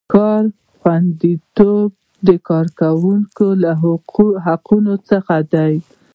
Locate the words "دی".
5.53-5.73